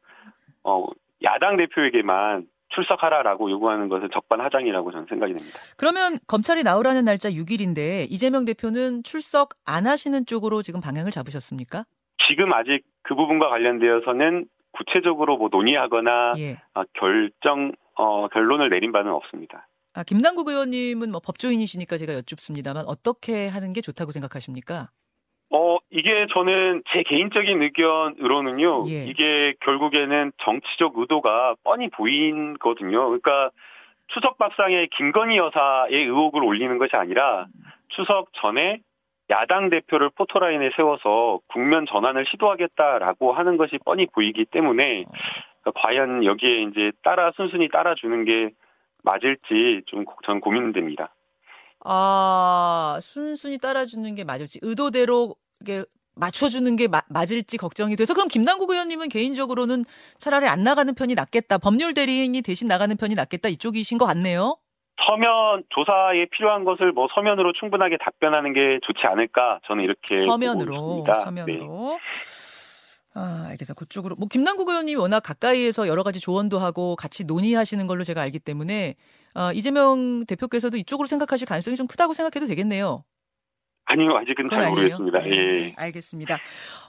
어 0.65 0.87
야당 1.23 1.57
대표에게만 1.57 2.47
출석하라라고 2.73 3.51
요구하는 3.51 3.89
것은 3.89 4.11
적반하장이라고 4.13 4.93
저는 4.93 5.07
생각이 5.09 5.33
됩니다. 5.35 5.59
그러면 5.77 6.19
검찰이 6.29 6.63
나오라는 6.63 7.05
날짜 7.05 7.29
6일인데 7.31 8.07
이재명 8.11 8.45
대표는 8.45 9.03
출석 9.03 9.51
안 9.67 9.87
하시는 9.87 10.25
쪽으로 10.25 10.63
지금 10.63 10.81
방향을 10.81 11.11
잡으셨습니까? 11.11 11.85
지금 12.29 12.53
아직 12.53 12.83
그 13.03 13.15
부분과 13.15 13.49
관련되어서는 13.49 14.47
구체적으로 14.73 15.37
뭐 15.37 15.49
논의하거나 15.51 16.35
예. 16.39 16.59
아, 16.75 16.85
결정 16.95 17.73
어 17.95 18.29
결론을 18.29 18.71
내린 18.71 18.93
바는 18.93 19.13
없습니다. 19.13 19.69
아, 19.95 20.05
김남국 20.05 20.49
의원님은 20.49 21.11
뭐 21.11 21.21
법조인이시니까 21.25 21.97
제가 21.97 22.15
여쭙습니다만 22.15 22.85
어떻게 22.87 23.49
하는 23.49 23.73
게 23.73 23.81
좋다고 23.81 24.13
생각하십니까? 24.13 24.91
어, 25.53 25.79
이게 25.91 26.29
저는 26.33 26.85
제 26.93 27.03
개인적인 27.03 27.61
의견으로는요, 27.61 28.81
예. 28.89 29.05
이게 29.07 29.55
결국에는 29.61 30.31
정치적 30.39 30.97
의도가 30.97 31.57
뻔히 31.65 31.89
보이거든요. 31.89 33.07
그러니까 33.07 33.51
추석 34.07 34.39
밥상에 34.39 34.87
김건희 34.97 35.39
여사의 35.39 36.05
의혹을 36.05 36.45
올리는 36.45 36.79
것이 36.79 36.95
아니라 36.95 37.47
추석 37.89 38.33
전에 38.35 38.81
야당 39.31 39.71
대표를 39.71 40.11
포토라인에 40.11 40.71
세워서 40.77 41.41
국면 41.49 41.87
전환을 41.87 42.27
시도하겠다라고 42.31 43.33
하는 43.33 43.57
것이 43.57 43.79
뻔히 43.85 44.07
보이기 44.07 44.45
때문에 44.47 45.05
그러니까 45.63 45.81
과연 45.81 46.25
여기에 46.25 46.63
이제 46.63 46.93
따라 47.03 47.31
순순히 47.37 47.69
따라주는 47.69 48.25
게 48.25 48.51
맞을지 49.05 49.83
좀 49.87 50.05
전 50.25 50.41
고민됩니다. 50.41 51.15
아, 51.85 52.99
순순히 53.01 53.59
따라주는 53.59 54.15
게 54.15 54.25
맞을지, 54.25 54.59
의도대로 54.63 55.35
이게 55.61 55.85
맞춰주는 56.15 56.77
게 56.77 56.89
마- 56.89 57.01
맞을지 57.09 57.57
걱정이 57.57 57.97
돼서 57.97 58.13
그럼 58.13 58.29
김남국 58.29 58.71
의원님은 58.71 59.09
개인적으로는 59.09 59.85
차라리 60.19 60.47
안 60.47 60.63
나가는 60.63 60.93
편이 60.95 61.15
낫겠다. 61.15 61.57
법률 61.59 61.95
대리인이 61.95 62.43
대신 62.43 62.69
나가는 62.69 62.95
편이 62.97 63.15
낫겠다. 63.15 63.49
이쪽이신 63.49 63.97
것 63.97 64.05
같네요. 64.07 64.57
서면 65.07 65.65
조사에 65.71 66.27
필요한 66.27 66.65
것을 66.65 66.93
뭐 66.93 67.09
서면으로 67.15 67.53
충분하게 67.53 67.99
답변하는 67.99 68.53
게 68.53 68.79
좋지 68.83 69.07
않을까 69.07 69.61
저는 69.67 69.85
이렇게 69.85 70.17
서면으로, 70.17 70.75
있습니다. 70.75 71.13
네. 71.13 71.21
서면으로. 71.21 71.99
아, 73.15 73.47
알겠어. 73.49 73.75
그쪽으로. 73.75 74.15
뭐, 74.17 74.29
김남국 74.29 74.69
의원님이 74.69 75.01
워낙 75.01 75.21
가까이에서 75.21 75.89
여러 75.89 76.03
가지 76.03 76.21
조언도 76.21 76.59
하고 76.59 76.95
같이 76.95 77.25
논의하시는 77.25 77.85
걸로 77.87 78.05
제가 78.05 78.21
알기 78.21 78.39
때문에, 78.39 78.95
아, 79.35 79.53
이재명 79.53 80.25
대표께서도 80.27 80.77
이쪽으로 80.77 81.09
생각하실 81.09 81.47
가능성이 81.49 81.77
좀 81.77 81.89
크다고 81.89 82.15
생각해도 82.15 82.47
되겠네요. 82.47 83.03
아니요 83.91 84.17
아직은 84.17 84.49
잘 84.49 84.61
아니에요. 84.61 84.75
모르겠습니다. 84.75 85.19
네, 85.21 85.31
예. 85.31 85.59
네, 85.59 85.75
알겠습니다. 85.77 86.39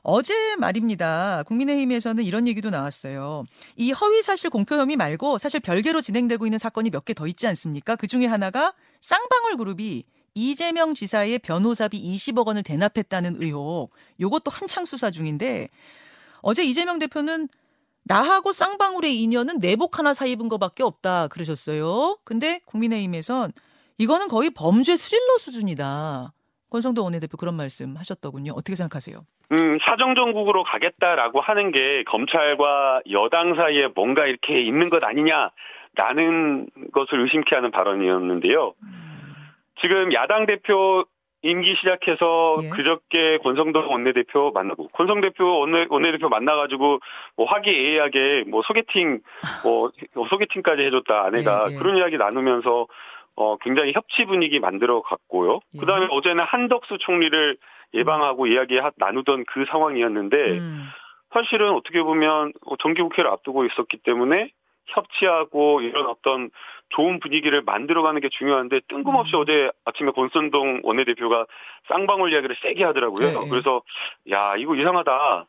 어제 0.04 0.56
말입니다. 0.58 1.44
국민의힘에서는 1.48 2.24
이런 2.24 2.48
얘기도 2.48 2.70
나왔어요. 2.70 3.44
이 3.76 3.92
허위 3.92 4.22
사실 4.22 4.50
공표 4.50 4.76
혐의 4.76 4.96
말고 4.98 5.38
사실 5.40 5.60
별개로 5.60 6.02
진행되고 6.02 6.46
있는 6.46 6.60
사건이 6.60 6.90
몇 6.92 7.06
개 7.06 7.14
더 7.14 7.26
있지 7.28 7.48
않습니까? 7.48 7.96
그 7.96 8.06
중에 8.08 8.28
하나가 8.28 8.74
쌍방울 9.02 9.58
그룹이 9.58 10.04
이재명 10.36 10.94
지사의 10.94 11.40
변호사비 11.40 12.00
20억 12.14 12.46
원을 12.48 12.64
대납했다는 12.64 13.38
의혹. 13.42 13.90
요것도 14.20 14.52
한창 14.52 14.86
수사 14.86 15.10
중인데 15.12 15.68
어제 16.42 16.64
이재명 16.64 17.00
대표는 17.00 17.50
나하고 18.04 18.54
쌍방울의 18.54 19.22
인연은 19.22 19.60
내복 19.60 19.98
하나 20.00 20.14
사 20.14 20.26
입은 20.26 20.48
거밖에 20.50 20.84
없다 20.84 21.28
그러셨어요. 21.30 22.18
근데 22.24 22.62
국민의힘에선 22.66 23.52
이거는 23.98 24.28
거의 24.28 24.50
범죄 24.52 24.96
스릴러 24.96 25.38
수준이다. 25.40 26.34
권성도 26.72 27.04
원내대표 27.04 27.38
그런 27.38 27.56
말씀 27.56 27.98
하셨더군요. 27.98 28.54
어떻게 28.54 28.76
생각하세요? 28.76 29.20
음, 29.52 29.78
사정정국으로 29.82 30.64
가겠다라고 30.64 31.42
하는 31.42 31.72
게 31.72 32.04
검찰과 32.08 33.02
여당 33.12 33.56
사이에 33.56 33.90
뭔가 33.94 34.26
이렇게 34.26 34.62
있는 34.62 34.90
것 34.90 35.04
아니냐라는 35.04 36.68
것을 36.94 37.20
의심케 37.20 37.54
하는 37.54 37.72
발언이었는데요. 37.72 38.74
지금 39.82 40.14
야당 40.14 40.46
대표 40.46 41.04
임기 41.44 41.76
시작해서 41.78 42.54
예. 42.64 42.70
그저께 42.70 43.40
권성동 43.40 43.92
원내대표 43.92 44.52
만나고 44.52 44.90
권성 44.90 45.22
대표 45.22 45.60
원내 45.60 45.88
원내대표 45.90 46.30
만나가지고 46.30 47.00
뭐 47.36 47.46
화기애애하게 47.48 48.44
뭐 48.48 48.62
소개팅 48.62 49.22
뭐 49.64 49.92
소개팅까지 50.30 50.84
해줬다 50.84 51.26
아내가 51.26 51.66
예, 51.70 51.74
예. 51.74 51.78
그런 51.78 51.98
이야기 51.98 52.18
나누면서 52.18 52.86
어 53.42 53.58
굉장히 53.58 53.92
협치 53.94 54.26
분위기 54.26 54.60
만들어 54.60 55.02
갔고요. 55.02 55.60
예. 55.74 55.80
그다음에 55.80 56.08
어제는 56.12 56.44
한덕수 56.44 57.00
총리를 57.00 57.58
예방하고 57.96 58.46
이야기 58.46 58.78
하- 58.78 58.92
나누던 58.98 59.46
그 59.48 59.66
상황이었는데 59.68 60.38
음. 60.60 60.86
사실은 61.34 61.72
어떻게 61.72 62.04
보면 62.04 62.54
어, 62.66 62.76
정기국회를 62.78 63.30
앞두고 63.32 63.66
있었기 63.66 63.98
때문에 64.04 64.52
협치하고 64.88 65.82
이런 65.82 66.06
어떤 66.08 66.52
좋은 66.90 67.20
분위기를 67.20 67.62
만들어가는 67.64 68.20
게 68.22 68.30
중요한데 68.30 68.82
뜬금없이 68.90 69.36
음. 69.36 69.42
어제 69.42 69.72
아침에 69.86 70.12
권선동 70.12 70.82
원내대표가 70.84 71.46
쌍방울 71.88 72.32
이야기를 72.32 72.56
세게 72.62 72.84
하더라고요. 72.84 73.28
네, 73.28 73.34
네. 73.40 73.50
그래서 73.50 73.82
야 74.30 74.56
이거 74.58 74.76
이상하다. 74.76 75.46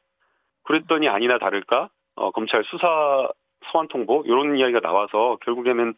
그랬더니 0.64 1.08
아니나 1.08 1.38
다를까 1.38 1.90
어, 2.14 2.30
검찰 2.30 2.62
수사 2.64 3.28
소환 3.66 3.88
통보 3.88 4.22
이런 4.26 4.56
이야기가 4.56 4.80
나와서 4.80 5.36
결국에는 5.42 5.94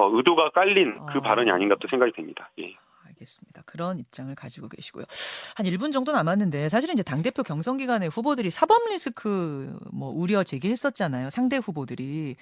어, 0.00 0.10
의도가 0.16 0.50
깔린 0.50 0.94
그 1.12 1.18
어. 1.18 1.22
발언이 1.22 1.50
아닌가 1.50 1.76
또 1.80 1.88
생각이 1.88 2.12
됩니다. 2.12 2.50
예. 2.58 2.74
알겠습니다. 3.10 3.62
그런 3.66 3.98
입장을 3.98 4.34
가지고 4.34 4.68
계시고요. 4.68 5.04
한 5.56 5.66
1분 5.66 5.92
정도 5.92 6.12
남았는데 6.12 6.68
사실은 6.68 6.94
이제 6.94 7.02
당대표 7.02 7.42
경선 7.42 7.76
기간에 7.76 8.06
후보들이 8.06 8.50
사법 8.50 8.88
리스크 8.88 9.78
뭐 9.92 10.10
우려 10.10 10.42
제기했었잖아요. 10.42 11.30
상대 11.30 11.56
후보들이. 11.56 12.36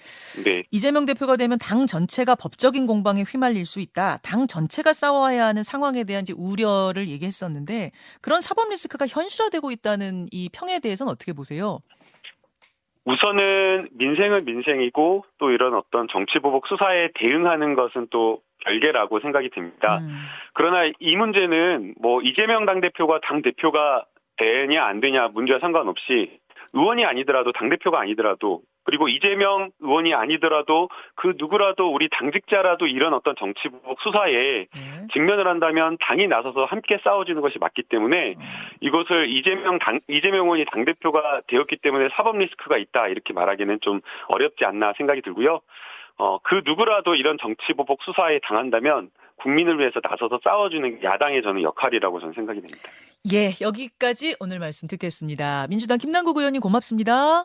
네. 0.44 0.64
이재명 0.71 1.05
대표가 1.05 1.37
되면 1.37 1.59
당 1.59 1.87
전체가 1.87 2.35
법적인 2.35 2.87
공방에 2.87 3.23
휘말릴 3.23 3.66
수 3.66 3.81
있다. 3.81 4.18
당 4.18 4.47
전체가 4.47 4.92
싸워야 4.92 5.47
하는 5.47 5.62
상황에 5.62 6.05
대한 6.05 6.23
이제 6.23 6.33
우려를 6.37 7.09
얘기했었는데 7.09 7.92
그런 8.21 8.40
사법 8.40 8.68
리스크가 8.68 9.07
현실화되고 9.07 9.71
있다는 9.71 10.29
이 10.31 10.49
평에 10.53 10.79
대해서는 10.79 11.11
어떻게 11.11 11.33
보세요? 11.33 11.81
우선은 13.09 13.88
민생은 13.92 14.44
민생이고 14.44 15.25
또 15.38 15.51
이런 15.51 15.75
어떤 15.75 16.09
정치보복 16.09 16.66
수사에 16.66 17.09
대응하는 17.14 17.75
것은 17.75 18.09
또 18.11 18.40
별개라고 18.64 19.21
생각이 19.21 19.49
듭니다. 19.49 19.99
음. 19.99 20.27
그러나 20.53 20.90
이 20.99 21.16
문제는 21.16 21.94
뭐 22.01 22.21
이재명 22.21 22.66
당대표가 22.66 23.21
당대표가 23.23 24.05
되냐 24.37 24.85
안 24.85 25.01
되냐 25.01 25.29
문제와 25.29 25.59
상관없이 25.61 26.38
의원이 26.75 27.07
아니더라도 27.07 27.53
당대표가 27.53 27.99
아니더라도 27.99 28.61
그리고 28.88 29.07
이재명 29.07 29.70
의원이 29.81 30.14
아니더라도 30.14 30.88
그 31.14 31.35
누구라도 31.37 31.92
우리 31.92 32.09
당직자라도 32.09 32.87
이런 32.87 33.12
어떤 33.12 33.37
정치보복 33.37 34.01
수사에 34.01 34.33
네. 34.64 35.07
직면을 35.12 35.46
한다면 35.46 35.98
당이 36.01 36.27
나서서 36.27 36.64
함께 36.64 36.98
싸워주는 37.05 37.38
것이 37.42 37.59
맞기 37.59 37.83
때문에 37.83 38.37
어. 38.38 38.40
이것을 38.81 39.29
이재명 39.29 39.79
당 39.79 40.01
이재명 40.09 40.46
의원이 40.46 40.64
당 40.72 40.87
대표가 40.87 41.42
되었기 41.48 41.77
때문에 41.83 42.09
사법 42.16 42.38
리스크가 42.38 42.79
있다 42.79 43.09
이렇게 43.09 43.35
말하기는 43.35 43.81
좀 43.83 44.01
어렵지 44.29 44.64
않나 44.64 44.94
생각이 44.96 45.20
들고요. 45.20 45.61
어 46.16 46.38
그 46.42 46.62
누구라도 46.64 47.14
이런 47.14 47.37
정치 47.38 47.74
보복 47.77 48.03
수사에 48.03 48.40
당한다면 48.42 49.11
국민을 49.37 49.79
위해서 49.79 50.01
나서서 50.03 50.40
싸워주는 50.42 50.98
게 51.01 51.07
야당의 51.07 51.42
저는 51.42 51.61
역할이라고 51.61 52.20
저는 52.20 52.33
생각이 52.33 52.62
됩니다. 52.62 52.88
예, 53.35 53.53
여기까지 53.61 54.35
오늘 54.40 54.59
말씀 54.59 54.88
듣겠습니다. 54.88 55.66
민주당 55.68 55.98
김남국 55.98 56.38
의원님 56.38 56.62
고맙습니다. 56.62 57.44